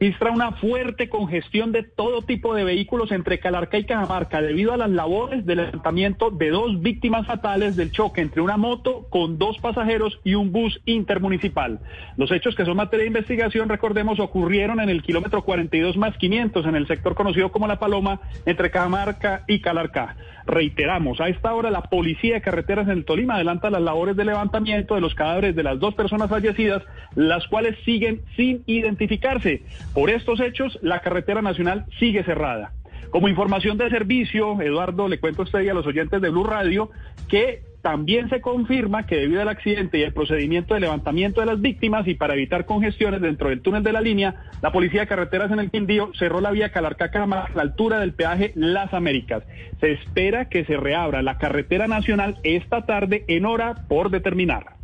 Registra 0.00 0.30
una 0.30 0.52
fuerte 0.52 1.10
congestión 1.10 1.72
de 1.72 1.82
todo 1.82 2.22
tipo 2.22 2.54
de 2.54 2.64
vehículos 2.64 3.12
entre 3.12 3.38
Calarca 3.38 3.76
y 3.76 3.84
Cajamarca 3.84 4.40
debido 4.40 4.72
a 4.72 4.78
las 4.78 4.88
labores 4.88 5.44
de 5.44 5.56
levantamiento 5.56 6.30
de 6.30 6.48
dos 6.48 6.80
víctimas 6.80 7.26
fatales 7.26 7.76
del 7.76 7.92
choque 7.92 8.22
entre 8.22 8.40
una 8.40 8.56
moto 8.56 9.08
con 9.10 9.36
dos 9.36 9.58
pasajeros 9.58 10.18
y 10.24 10.36
un 10.36 10.52
bus 10.52 10.80
intermunicipal. 10.86 11.80
Los 12.16 12.32
hechos 12.32 12.54
que 12.54 12.64
son 12.64 12.78
materia 12.78 13.02
de 13.02 13.08
investigación, 13.08 13.68
recordemos, 13.68 14.20
ocurrieron 14.20 14.80
en 14.80 14.88
el 14.88 15.02
kilómetro 15.02 15.42
42 15.42 15.98
más 15.98 16.16
500 16.16 16.64
en 16.64 16.76
el 16.76 16.86
sector 16.86 17.14
conocido 17.14 17.52
como 17.52 17.66
La 17.66 17.78
Paloma 17.78 18.22
entre 18.46 18.70
Cajamarca 18.70 19.44
y 19.48 19.60
Calarca. 19.60 20.16
Reiteramos, 20.46 21.20
a 21.20 21.28
esta 21.28 21.54
hora 21.54 21.70
la 21.70 21.82
Policía 21.82 22.34
de 22.34 22.40
Carreteras 22.40 22.86
en 22.86 22.92
el 22.92 23.04
Tolima 23.04 23.34
adelanta 23.34 23.68
las 23.68 23.82
labores 23.82 24.16
de 24.16 24.24
levantamiento 24.24 24.94
de 24.94 25.02
los 25.02 25.14
cadáveres 25.14 25.54
de 25.54 25.62
las 25.62 25.78
dos 25.78 25.94
personas 25.94 26.30
fallecidas, 26.30 26.82
las 27.14 27.46
cuales 27.48 27.76
siguen 27.84 28.22
sin 28.34 28.62
identificarse. 28.66 29.62
Por 29.94 30.10
estos 30.10 30.40
hechos, 30.40 30.78
la 30.82 31.00
carretera 31.00 31.42
nacional 31.42 31.86
sigue 31.98 32.22
cerrada. 32.24 32.72
Como 33.10 33.28
información 33.28 33.76
de 33.76 33.90
servicio, 33.90 34.60
Eduardo, 34.60 35.08
le 35.08 35.18
cuento 35.18 35.42
a 35.42 35.44
usted 35.44 35.62
y 35.62 35.68
a 35.68 35.74
los 35.74 35.86
oyentes 35.86 36.20
de 36.20 36.30
Blue 36.30 36.44
Radio 36.44 36.90
que 37.28 37.62
también 37.82 38.28
se 38.28 38.40
confirma 38.40 39.06
que 39.06 39.16
debido 39.16 39.40
al 39.40 39.48
accidente 39.48 39.98
y 39.98 40.02
el 40.02 40.12
procedimiento 40.12 40.74
de 40.74 40.80
levantamiento 40.80 41.40
de 41.40 41.46
las 41.46 41.60
víctimas 41.60 42.06
y 42.06 42.14
para 42.14 42.34
evitar 42.34 42.66
congestiones 42.66 43.20
dentro 43.20 43.48
del 43.48 43.62
túnel 43.62 43.82
de 43.82 43.92
la 43.92 44.00
línea, 44.00 44.36
la 44.62 44.70
Policía 44.70 45.00
de 45.00 45.06
Carreteras 45.06 45.50
en 45.50 45.58
el 45.58 45.70
Quindío 45.70 46.12
cerró 46.18 46.40
la 46.40 46.50
vía 46.50 46.72
Calarcá-Cama 46.72 47.46
a 47.46 47.54
la 47.54 47.62
altura 47.62 47.98
del 47.98 48.12
peaje 48.12 48.52
Las 48.54 48.92
Américas. 48.92 49.42
Se 49.80 49.92
espera 49.92 50.48
que 50.48 50.64
se 50.64 50.76
reabra 50.76 51.22
la 51.22 51.38
carretera 51.38 51.88
nacional 51.88 52.38
esta 52.44 52.84
tarde 52.86 53.24
en 53.28 53.46
hora 53.46 53.86
por 53.88 54.10
determinar. 54.10 54.79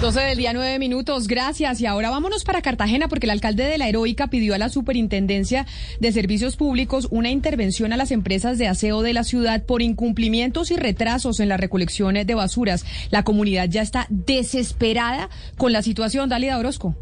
12 0.00 0.18
del 0.18 0.38
día, 0.38 0.54
9 0.54 0.78
minutos. 0.78 1.28
Gracias. 1.28 1.78
Y 1.82 1.86
ahora 1.86 2.08
vámonos 2.08 2.42
para 2.44 2.62
Cartagena 2.62 3.08
porque 3.08 3.26
el 3.26 3.30
alcalde 3.32 3.64
de 3.64 3.76
la 3.76 3.86
Heroica 3.86 4.28
pidió 4.28 4.54
a 4.54 4.58
la 4.58 4.70
Superintendencia 4.70 5.66
de 6.00 6.10
Servicios 6.10 6.56
Públicos 6.56 7.06
una 7.10 7.30
intervención 7.30 7.92
a 7.92 7.98
las 7.98 8.10
empresas 8.10 8.56
de 8.56 8.66
aseo 8.66 9.02
de 9.02 9.12
la 9.12 9.24
ciudad 9.24 9.62
por 9.66 9.82
incumplimientos 9.82 10.70
y 10.70 10.76
retrasos 10.76 11.38
en 11.38 11.50
la 11.50 11.58
recolección 11.58 12.14
de 12.14 12.34
basuras. 12.34 12.86
La 13.10 13.24
comunidad 13.24 13.68
ya 13.68 13.82
está 13.82 14.06
desesperada 14.08 15.28
con 15.58 15.72
la 15.72 15.82
situación. 15.82 16.30
Dalida 16.30 16.58
Orozco. 16.58 16.96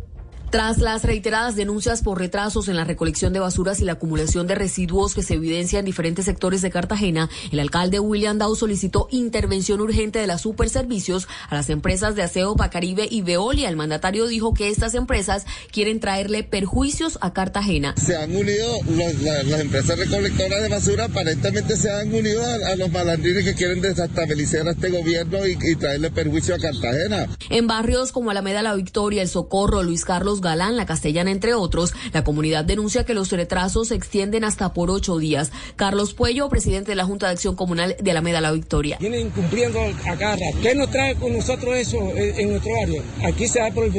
Tras 0.50 0.78
las 0.78 1.04
reiteradas 1.04 1.56
denuncias 1.56 2.00
por 2.00 2.18
retrasos 2.18 2.68
en 2.68 2.76
la 2.76 2.84
recolección 2.84 3.34
de 3.34 3.38
basuras 3.38 3.80
y 3.80 3.84
la 3.84 3.92
acumulación 3.92 4.46
de 4.46 4.54
residuos 4.54 5.14
que 5.14 5.22
se 5.22 5.34
evidencia 5.34 5.78
en 5.78 5.84
diferentes 5.84 6.24
sectores 6.24 6.62
de 6.62 6.70
Cartagena, 6.70 7.28
el 7.52 7.60
alcalde 7.60 8.00
William 8.00 8.38
Dow 8.38 8.56
solicitó 8.56 9.08
intervención 9.10 9.82
urgente 9.82 10.20
de 10.20 10.26
las 10.26 10.40
superservicios 10.40 11.28
a 11.50 11.54
las 11.54 11.68
empresas 11.68 12.14
de 12.14 12.22
aseo 12.22 12.54
Bacaribe 12.54 13.06
y 13.10 13.20
Veolia. 13.20 13.68
El 13.68 13.76
mandatario 13.76 14.26
dijo 14.26 14.54
que 14.54 14.70
estas 14.70 14.94
empresas 14.94 15.44
quieren 15.70 16.00
traerle 16.00 16.44
perjuicios 16.44 17.18
a 17.20 17.34
Cartagena. 17.34 17.94
Se 17.98 18.16
han 18.16 18.34
unido 18.34 18.72
las 19.20 19.60
empresas 19.60 19.98
recolectoras 19.98 20.62
de 20.62 20.68
basura, 20.70 21.04
aparentemente 21.04 21.76
se 21.76 21.90
han 21.90 22.14
unido 22.14 22.42
a, 22.42 22.74
los 22.76 22.90
malandrines 22.90 23.44
que 23.44 23.54
quieren 23.54 23.82
desestabilizar 23.82 24.66
a 24.66 24.70
este 24.70 24.88
gobierno 24.88 25.46
y, 25.46 25.58
y 25.60 25.76
traerle 25.76 26.10
perjuicio 26.10 26.54
a 26.54 26.58
Cartagena. 26.58 27.28
En 27.50 27.66
barrios 27.66 28.12
como 28.12 28.30
Alameda 28.30 28.62
La 28.62 28.74
Victoria, 28.74 29.20
El 29.20 29.28
Socorro, 29.28 29.82
Luis 29.82 30.06
Carlos 30.06 30.37
Galán, 30.40 30.76
La 30.76 30.86
Castellana, 30.86 31.30
entre 31.30 31.54
otros, 31.54 31.94
la 32.12 32.24
comunidad 32.24 32.64
denuncia 32.64 33.04
que 33.04 33.14
los 33.14 33.30
retrasos 33.30 33.88
se 33.88 33.94
extienden 33.94 34.44
hasta 34.44 34.72
por 34.72 34.90
ocho 34.90 35.18
días. 35.18 35.52
Carlos 35.76 36.14
Puello, 36.14 36.48
presidente 36.48 36.92
de 36.92 36.96
la 36.96 37.04
Junta 37.04 37.26
de 37.26 37.32
Acción 37.32 37.56
Comunal 37.56 37.96
de 38.00 38.10
Alameda 38.10 38.40
La 38.40 38.52
Victoria. 38.52 38.96
Vienen 39.00 39.26
incumpliendo 39.26 39.80
a 39.80 40.16
cada 40.16 40.38
¿Qué 40.62 40.74
nos 40.74 40.90
trae 40.90 41.14
con 41.16 41.32
nosotros 41.32 41.74
eso 41.74 41.98
en, 42.14 42.50
nuestro 42.50 42.72
barrio? 42.74 43.02
Aquí 43.24 43.48
se 43.48 43.60
da 43.60 43.70
por 43.70 43.84
el 43.84 43.92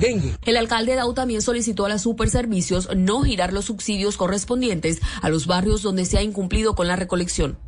dengue. 0.00 0.34
El 0.44 0.56
alcalde 0.56 0.94
Dau 0.94 1.12
también 1.12 1.42
solicitó 1.42 1.84
a 1.84 1.88
las 1.88 2.02
superservicios 2.02 2.88
no 2.96 3.22
girar 3.22 3.52
los 3.52 3.66
subsidios 3.66 4.16
correspondientes 4.16 5.00
a 5.20 5.28
los 5.28 5.46
barrios 5.46 5.82
donde 5.82 6.04
se 6.04 6.18
ha 6.18 6.22
incumplido 6.22 6.74
con 6.74 6.88
la 6.88 6.96
recolección. 6.96 7.58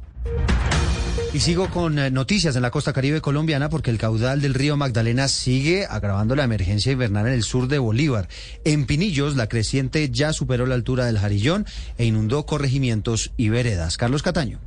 Y 1.35 1.41
sigo 1.41 1.69
con 1.69 1.99
eh, 1.99 2.13
noticias 2.13 2.55
en 2.55 2.63
la 2.63 2.71
costa 2.71 2.93
caribe 2.93 3.21
colombiana 3.21 3.69
porque 3.69 3.91
el 3.91 3.99
caudal 3.99 4.41
del 4.41 4.55
río 4.55 4.77
Magdalena 4.77 5.27
sigue 5.27 5.85
agravando 5.85 6.37
la 6.37 6.45
emergencia 6.45 6.93
invernal 6.93 7.27
en 7.27 7.33
el 7.33 7.43
sur 7.43 7.67
de 7.67 7.79
Bolívar. 7.79 8.29
En 8.65 8.87
Pinillos, 8.87 9.35
la 9.35 9.49
creciente 9.49 10.11
ya 10.11 10.33
superó 10.33 10.65
la 10.65 10.77
altura 10.77 11.07
del 11.07 11.19
Jarillón 11.19 11.67
e 11.99 12.05
inundó 12.05 12.47
corregimientos 12.47 13.33
y 13.37 13.49
veredas. 13.49 13.97
Carlos 13.97 14.23
Cataño. 14.23 14.61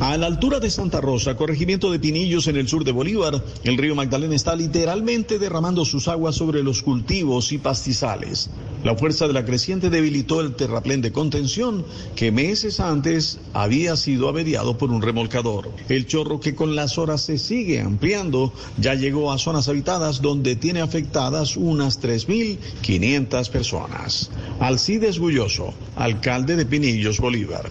A 0.00 0.16
la 0.16 0.26
altura 0.26 0.60
de 0.60 0.70
Santa 0.70 1.00
Rosa, 1.00 1.36
corregimiento 1.36 1.92
de 1.92 1.98
Pinillos 1.98 2.46
en 2.46 2.56
el 2.56 2.68
sur 2.68 2.84
de 2.84 2.92
Bolívar, 2.92 3.44
el 3.64 3.76
río 3.76 3.94
Magdalena 3.94 4.34
está 4.34 4.56
literalmente 4.56 5.38
derramando 5.38 5.84
sus 5.84 6.08
aguas 6.08 6.36
sobre 6.36 6.62
los 6.62 6.82
cultivos 6.82 7.52
y 7.52 7.58
pastizales. 7.58 8.48
La 8.82 8.96
fuerza 8.96 9.26
de 9.26 9.34
la 9.34 9.44
creciente 9.44 9.90
debilitó 9.90 10.40
el 10.40 10.54
terraplén 10.54 11.02
de 11.02 11.12
contención 11.12 11.84
que 12.16 12.32
meses 12.32 12.80
antes 12.80 13.40
había 13.52 13.94
sido 13.96 14.30
averiado 14.30 14.78
por 14.78 14.90
un 14.90 15.02
remolcador. 15.02 15.70
El 15.90 16.06
chorro 16.06 16.40
que 16.40 16.54
con 16.54 16.74
las 16.74 16.96
horas 16.96 17.20
se 17.20 17.36
sigue 17.36 17.80
ampliando 17.80 18.54
ya 18.78 18.94
llegó 18.94 19.32
a 19.32 19.38
zonas 19.38 19.68
habitadas 19.68 20.22
donde 20.22 20.56
tiene 20.56 20.80
afectadas 20.80 21.58
unas 21.58 22.00
3.500 22.00 23.50
personas. 23.50 24.30
Alcides 24.60 25.18
Gulloso, 25.18 25.74
alcalde 25.96 26.56
de 26.56 26.64
Pinillos, 26.64 27.20
Bolívar. 27.20 27.70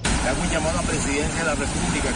llamado 0.51 0.77
a 0.77 0.83
presidencia 0.83 1.39
de 1.39 1.45
la 1.45 1.55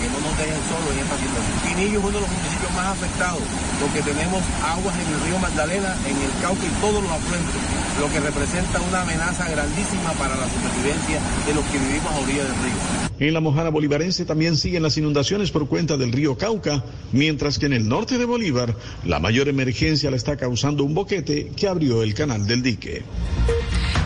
que 0.04 0.10
no 0.10 0.20
nos 0.20 0.38
dejen 0.38 0.62
solos 0.68 0.90
en 0.92 1.00
esta 1.00 1.18
situación. 1.18 1.56
Pinillo 1.64 2.00
es 2.00 2.06
uno 2.06 2.18
de 2.18 2.24
los 2.24 2.32
municipios 2.32 2.72
más 2.74 2.88
afectados 2.98 3.44
porque 3.80 4.02
tenemos 4.02 4.42
aguas 4.64 4.96
en 4.96 5.08
el 5.14 5.20
río 5.28 5.40
Magdalena, 5.40 5.96
en 6.08 6.18
el 6.18 6.32
Cauca 6.42 6.66
y 6.66 6.74
todos 6.82 7.04
los 7.04 7.12
afluentes, 7.12 7.56
lo 8.00 8.08
que 8.12 8.20
representa 8.20 8.82
una 8.82 9.02
amenaza 9.02 9.50
grandísima 9.50 10.12
para 10.14 10.36
la 10.36 10.48
supervivencia 10.48 11.20
de 11.46 11.54
los 11.54 11.64
que 11.66 11.78
vivimos 11.78 12.12
a 12.12 12.20
orilla 12.20 12.44
del 12.44 12.58
río. 12.64 12.80
En 13.20 13.34
la 13.34 13.40
Mojana 13.40 13.70
Bolivarense 13.70 14.26
también 14.26 14.58
siguen 14.58 14.84
las 14.84 14.98
inundaciones 14.98 15.52
por 15.52 15.68
cuenta 15.68 15.98
del 15.98 16.12
río 16.12 16.38
Cauca, 16.38 16.84
mientras 17.12 17.60
que 17.60 17.68
en 17.68 17.74
el 17.74 17.88
norte 17.88 18.18
de 18.18 18.26
Bolívar 18.26 18.76
la 19.06 19.20
mayor 19.20 19.48
emergencia 19.48 20.10
la 20.10 20.18
está 20.18 20.38
causando 20.38 20.84
un 20.84 20.94
boquete 20.94 21.52
que 21.56 21.68
abrió 21.68 22.04
el 22.04 22.14
canal 22.14 22.48
del 22.48 22.64
dique. 22.64 23.04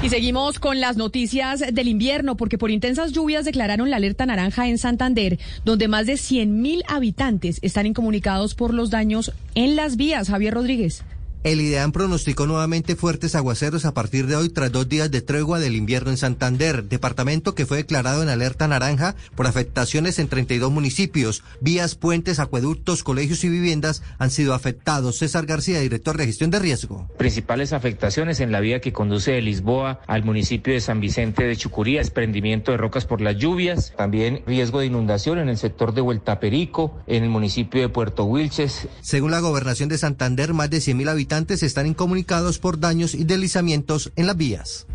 Y 0.04 0.10
seguimos 0.10 0.60
con 0.60 0.80
las 0.80 0.96
noticias 0.96 1.60
del 1.74 1.88
invierno, 1.88 2.38
porque 2.38 2.60
por 2.60 2.70
intensas 2.70 3.14
lluvias 3.14 3.46
declararon 3.46 3.90
la 3.90 3.98
alerta 3.98 4.28
naranja 4.28 4.68
en 4.68 4.78
Santander, 4.78 5.40
donde 5.66 5.88
más 5.88 6.06
de 6.06 6.14
100.000 6.14 6.84
habitantes 6.88 7.58
están 7.64 7.88
incomunicados 7.88 8.54
por 8.54 8.76
los 8.76 8.92
daños 8.92 9.34
en 9.56 9.76
las 9.76 9.98
vías. 9.98 10.30
Javier 10.30 10.54
Rodríguez. 10.54 11.04
El 11.48 11.62
IDEAN 11.62 11.94
pronosticó 11.94 12.46
nuevamente 12.46 12.98
fuertes 12.98 13.34
aguaceros 13.34 13.86
a 13.86 13.94
partir 13.94 14.28
de 14.28 14.36
hoy 14.36 14.50
tras 14.50 14.70
dos 14.70 14.90
días 14.90 15.10
de 15.10 15.22
tregua 15.22 15.60
del 15.60 15.78
invierno 15.78 16.12
en 16.12 16.18
Santander, 16.18 16.84
departamento 16.84 17.56
que 17.56 17.66
fue 17.66 17.78
declarado 17.78 18.22
en 18.22 18.28
alerta 18.28 18.68
naranja 18.68 19.16
por 19.34 19.48
afectaciones 19.48 20.20
en 20.20 20.28
32 20.28 20.70
municipios. 20.70 21.46
Vías, 21.62 21.96
puentes, 21.96 22.40
acueductos, 22.40 23.02
colegios 23.02 23.46
y 23.46 23.50
viviendas 23.50 24.04
han 24.20 24.30
sido 24.30 24.54
afectados. 24.54 25.20
César 25.20 25.46
García, 25.46 25.80
director 25.80 26.18
de 26.18 26.26
gestión 26.26 26.50
de 26.52 26.60
riesgo. 26.60 27.08
Principales 27.18 27.72
afectaciones 27.72 28.42
en 28.42 28.52
la 28.52 28.60
vía 28.60 28.82
que 28.82 28.92
conduce 28.92 29.32
de 29.32 29.42
Lisboa 29.42 30.02
al 30.06 30.26
municipio 30.26 30.74
de 30.74 30.82
San 30.82 31.00
Vicente 31.00 31.46
de 31.46 31.56
Chucuría, 31.56 32.00
desprendimiento 32.00 32.72
de 32.72 32.78
rocas 32.78 33.06
por 33.06 33.22
las 33.22 33.38
lluvias, 33.38 33.94
también 33.96 34.44
riesgo 34.46 34.82
de 34.82 34.88
inundación 34.88 35.40
en 35.40 35.48
el 35.48 35.58
sector 35.58 35.94
de 35.94 36.02
Vuelta 36.02 36.42
Perico, 36.42 37.00
en 37.08 37.24
el 37.24 37.30
municipio 37.30 37.80
de 37.80 37.88
Puerto 37.88 38.26
Wilches. 38.26 38.90
Según 39.00 39.32
la 39.32 39.40
gobernación 39.40 39.88
de 39.88 39.98
Santander, 39.98 40.54
más 40.54 40.70
de 40.70 40.80
100.000 40.80 41.08
habitantes 41.10 41.37
están 41.38 41.88
incomunicados 41.88 42.58
por 42.60 42.80
daños 42.80 43.14
y 43.14 43.24
deslizamientos 43.24 44.12
en 44.16 44.28
las 44.28 44.38
vías. 44.38 44.88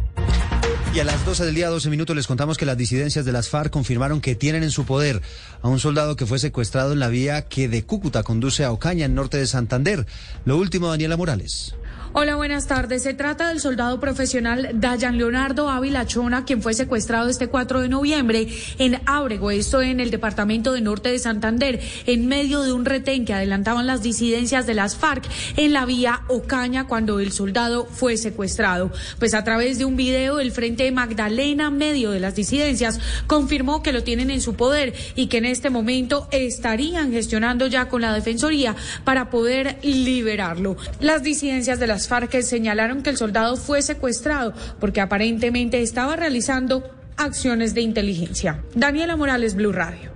Y 0.94 1.00
a 1.00 1.04
las 1.04 1.24
12 1.24 1.46
del 1.46 1.54
día, 1.54 1.70
12 1.70 1.88
minutos, 1.88 2.14
les 2.14 2.26
contamos 2.26 2.58
que 2.58 2.66
las 2.66 2.76
disidencias 2.76 3.24
de 3.24 3.32
las 3.32 3.48
FARC 3.48 3.70
confirmaron 3.70 4.20
que 4.20 4.34
tienen 4.34 4.62
en 4.62 4.70
su 4.70 4.84
poder 4.84 5.22
a 5.62 5.68
un 5.68 5.78
soldado 5.78 6.16
que 6.16 6.26
fue 6.26 6.38
secuestrado 6.38 6.92
en 6.92 6.98
la 6.98 7.08
vía 7.08 7.48
que 7.48 7.68
de 7.68 7.84
Cúcuta 7.84 8.22
conduce 8.22 8.64
a 8.64 8.72
Ocaña, 8.72 9.06
en 9.06 9.14
norte 9.14 9.38
de 9.38 9.46
Santander. 9.46 10.06
Lo 10.44 10.58
último, 10.58 10.88
Daniela 10.88 11.16
Morales. 11.16 11.74
Hola, 12.14 12.36
buenas 12.36 12.66
tardes. 12.66 13.04
Se 13.04 13.14
trata 13.14 13.48
del 13.48 13.58
soldado 13.58 13.98
profesional 13.98 14.68
Dayan 14.74 15.16
Leonardo 15.16 15.70
Ávila 15.70 16.06
Chona, 16.06 16.44
quien 16.44 16.60
fue 16.60 16.74
secuestrado 16.74 17.30
este 17.30 17.46
4 17.46 17.80
de 17.80 17.88
noviembre 17.88 18.48
en 18.78 19.00
Ábrego, 19.06 19.50
esto 19.50 19.80
en 19.80 19.98
el 19.98 20.10
departamento 20.10 20.74
de 20.74 20.82
Norte 20.82 21.08
de 21.08 21.18
Santander, 21.18 21.80
en 22.04 22.26
medio 22.26 22.60
de 22.60 22.74
un 22.74 22.84
retén 22.84 23.24
que 23.24 23.32
adelantaban 23.32 23.86
las 23.86 24.02
disidencias 24.02 24.66
de 24.66 24.74
las 24.74 24.94
FARC 24.94 25.24
en 25.56 25.72
la 25.72 25.86
vía 25.86 26.20
Ocaña 26.28 26.86
cuando 26.86 27.18
el 27.18 27.32
soldado 27.32 27.86
fue 27.86 28.18
secuestrado. 28.18 28.92
Pues 29.18 29.32
a 29.32 29.42
través 29.42 29.78
de 29.78 29.86
un 29.86 29.96
video, 29.96 30.38
el 30.38 30.52
Frente 30.52 30.92
Magdalena, 30.92 31.70
medio 31.70 32.10
de 32.10 32.20
las 32.20 32.34
disidencias, 32.34 33.00
confirmó 33.26 33.82
que 33.82 33.94
lo 33.94 34.02
tienen 34.02 34.30
en 34.30 34.42
su 34.42 34.54
poder 34.54 34.92
y 35.16 35.28
que 35.28 35.38
en 35.38 35.46
este 35.46 35.70
momento 35.70 36.28
estarían 36.30 37.10
gestionando 37.10 37.68
ya 37.68 37.88
con 37.88 38.02
la 38.02 38.12
Defensoría 38.12 38.76
para 39.02 39.30
poder 39.30 39.78
liberarlo. 39.82 40.76
Las 41.00 41.22
disidencias 41.22 41.80
de 41.80 41.86
las 41.86 42.01
las 42.02 42.08
FARC 42.08 42.42
señalaron 42.42 43.04
que 43.04 43.10
el 43.10 43.16
soldado 43.16 43.56
fue 43.56 43.80
secuestrado 43.80 44.54
porque 44.80 45.00
aparentemente 45.00 45.82
estaba 45.82 46.16
realizando 46.16 46.82
acciones 47.16 47.74
de 47.74 47.82
inteligencia. 47.82 48.64
Daniela 48.74 49.14
Morales, 49.14 49.54
Blue 49.54 49.70
Radio. 49.70 50.10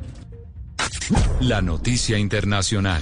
La 1.39 1.63
noticia 1.63 2.19
internacional. 2.19 3.01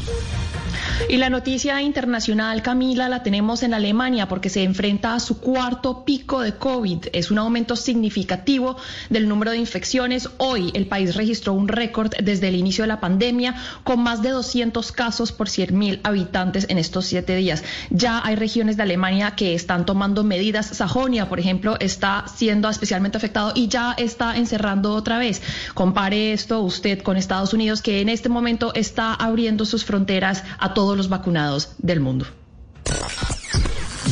Y 1.08 1.16
la 1.16 1.28
noticia 1.28 1.82
internacional, 1.82 2.62
Camila, 2.62 3.08
la 3.08 3.22
tenemos 3.22 3.62
en 3.62 3.74
Alemania 3.74 4.28
porque 4.28 4.48
se 4.48 4.62
enfrenta 4.62 5.14
a 5.14 5.20
su 5.20 5.40
cuarto 5.40 6.04
pico 6.04 6.40
de 6.40 6.54
COVID. 6.54 7.06
Es 7.12 7.30
un 7.30 7.38
aumento 7.38 7.76
significativo 7.76 8.76
del 9.10 9.28
número 9.28 9.50
de 9.50 9.58
infecciones. 9.58 10.28
Hoy 10.38 10.70
el 10.74 10.86
país 10.86 11.16
registró 11.16 11.52
un 11.52 11.68
récord 11.68 12.12
desde 12.22 12.48
el 12.48 12.54
inicio 12.54 12.84
de 12.84 12.88
la 12.88 13.00
pandemia 13.00 13.54
con 13.82 14.02
más 14.02 14.22
de 14.22 14.30
200 14.30 14.92
casos 14.92 15.32
por 15.32 15.48
100.000 15.48 16.00
habitantes 16.04 16.66
en 16.68 16.78
estos 16.78 17.06
siete 17.06 17.36
días. 17.36 17.64
Ya 17.90 18.24
hay 18.24 18.36
regiones 18.36 18.76
de 18.76 18.84
Alemania 18.84 19.34
que 19.36 19.54
están 19.54 19.84
tomando 19.86 20.24
medidas. 20.24 20.66
Sajonia, 20.66 21.28
por 21.28 21.40
ejemplo, 21.40 21.76
está 21.80 22.24
siendo 22.32 22.68
especialmente 22.68 23.18
afectado 23.18 23.52
y 23.54 23.68
ya 23.68 23.94
está 23.98 24.36
encerrando 24.36 24.94
otra 24.94 25.18
vez. 25.18 25.42
Compare 25.74 26.32
esto 26.32 26.60
usted 26.60 27.02
con 27.02 27.16
Estados 27.16 27.52
Unidos 27.52 27.82
que 27.82 28.00
en 28.00 28.08
este 28.08 28.28
momento 28.28 28.72
está 28.74 29.12
abriendo 29.12 29.64
sus 29.64 29.84
fronteras 29.84 30.44
a 30.58 30.72
todos 30.72 30.83
todos 30.84 30.98
los 30.98 31.08
vacunados 31.08 31.70
del 31.78 32.00
mundo. 32.00 32.26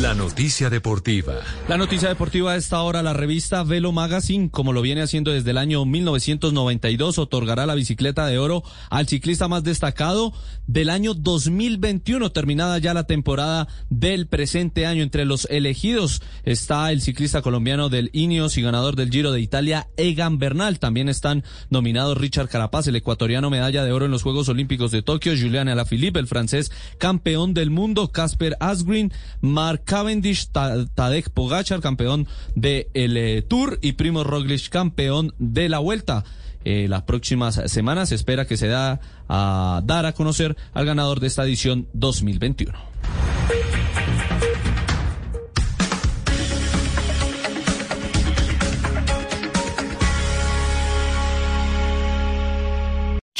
La 0.00 0.14
noticia 0.14 0.70
deportiva. 0.70 1.34
La 1.68 1.76
noticia 1.76 2.08
deportiva 2.08 2.52
de 2.52 2.58
esta 2.58 2.80
hora, 2.80 3.02
la 3.02 3.12
revista 3.12 3.62
Velo 3.62 3.92
Magazine, 3.92 4.50
como 4.50 4.72
lo 4.72 4.80
viene 4.80 5.02
haciendo 5.02 5.32
desde 5.32 5.50
el 5.50 5.58
año 5.58 5.84
1992, 5.84 7.18
otorgará 7.18 7.66
la 7.66 7.74
bicicleta 7.74 8.26
de 8.26 8.38
oro 8.38 8.62
al 8.88 9.06
ciclista 9.06 9.48
más 9.48 9.64
destacado 9.64 10.32
del 10.66 10.88
año 10.88 11.12
2021, 11.12 12.32
terminada 12.32 12.78
ya 12.78 12.94
la 12.94 13.04
temporada 13.04 13.68
del 13.90 14.26
presente 14.26 14.86
año. 14.86 15.02
Entre 15.02 15.26
los 15.26 15.44
elegidos 15.50 16.22
está 16.44 16.90
el 16.90 17.02
ciclista 17.02 17.42
colombiano 17.42 17.90
del 17.90 18.08
Ineos 18.14 18.56
y 18.56 18.62
ganador 18.62 18.96
del 18.96 19.10
Giro 19.10 19.30
de 19.30 19.42
Italia, 19.42 19.88
Egan 19.98 20.38
Bernal. 20.38 20.78
También 20.78 21.10
están 21.10 21.44
nominados 21.68 22.16
Richard 22.16 22.48
Carapaz, 22.48 22.86
el 22.86 22.96
ecuatoriano 22.96 23.50
medalla 23.50 23.84
de 23.84 23.92
oro 23.92 24.06
en 24.06 24.10
los 24.10 24.22
Juegos 24.22 24.48
Olímpicos 24.48 24.90
de 24.90 25.02
Tokio, 25.02 25.34
Julian 25.38 25.68
Alaphilippe, 25.68 26.18
el 26.18 26.26
francés 26.26 26.72
campeón 26.98 27.52
del 27.52 27.70
mundo, 27.70 28.10
Casper 28.10 28.56
Asgreen, 28.58 29.12
Mark 29.42 29.81
Cavendish, 29.84 30.48
Tadej 30.48 31.30
Pogachar, 31.30 31.80
campeón 31.80 32.26
del 32.54 32.86
eh, 32.94 33.42
Tour, 33.46 33.78
y 33.82 33.92
Primo 33.92 34.24
Roglic, 34.24 34.68
campeón 34.68 35.34
de 35.38 35.68
la 35.68 35.78
Vuelta. 35.78 36.24
Eh, 36.64 36.86
las 36.88 37.02
próximas 37.02 37.60
semanas 37.66 38.10
se 38.10 38.14
espera 38.14 38.46
que 38.46 38.56
se 38.56 38.68
da 38.68 39.00
a 39.28 39.82
dar 39.84 40.06
a 40.06 40.12
conocer 40.12 40.56
al 40.74 40.86
ganador 40.86 41.18
de 41.20 41.26
esta 41.26 41.44
edición 41.44 41.88
2021. 41.92 42.72